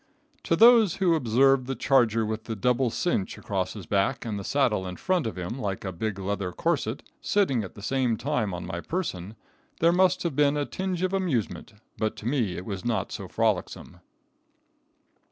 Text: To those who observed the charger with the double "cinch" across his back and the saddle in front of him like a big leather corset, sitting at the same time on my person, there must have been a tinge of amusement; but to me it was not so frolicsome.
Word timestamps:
To 0.45 0.55
those 0.55 0.95
who 0.95 1.13
observed 1.13 1.67
the 1.67 1.75
charger 1.75 2.25
with 2.25 2.45
the 2.45 2.55
double 2.55 2.89
"cinch" 2.89 3.37
across 3.37 3.73
his 3.73 3.85
back 3.85 4.25
and 4.25 4.39
the 4.39 4.43
saddle 4.43 4.87
in 4.87 4.95
front 4.95 5.27
of 5.27 5.37
him 5.37 5.59
like 5.59 5.85
a 5.85 5.91
big 5.91 6.17
leather 6.17 6.51
corset, 6.51 7.03
sitting 7.21 7.63
at 7.63 7.75
the 7.75 7.83
same 7.83 8.17
time 8.17 8.51
on 8.51 8.65
my 8.65 8.79
person, 8.81 9.35
there 9.79 9.91
must 9.93 10.23
have 10.23 10.35
been 10.35 10.57
a 10.57 10.65
tinge 10.65 11.03
of 11.03 11.13
amusement; 11.13 11.73
but 11.99 12.15
to 12.15 12.25
me 12.25 12.57
it 12.57 12.65
was 12.65 12.83
not 12.83 13.11
so 13.11 13.27
frolicsome. 13.27 13.99